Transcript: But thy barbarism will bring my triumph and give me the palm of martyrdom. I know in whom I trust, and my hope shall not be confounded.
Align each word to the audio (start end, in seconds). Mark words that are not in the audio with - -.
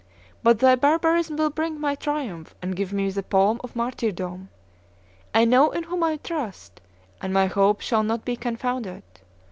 But 0.41 0.57
thy 0.57 0.75
barbarism 0.75 1.35
will 1.35 1.51
bring 1.51 1.79
my 1.79 1.93
triumph 1.93 2.55
and 2.59 2.75
give 2.75 2.91
me 2.91 3.11
the 3.11 3.21
palm 3.21 3.61
of 3.63 3.75
martyrdom. 3.75 4.49
I 5.31 5.45
know 5.45 5.69
in 5.69 5.83
whom 5.83 6.03
I 6.03 6.17
trust, 6.17 6.81
and 7.21 7.31
my 7.31 7.45
hope 7.45 7.81
shall 7.81 8.01
not 8.01 8.25
be 8.25 8.35
confounded. 8.35 9.03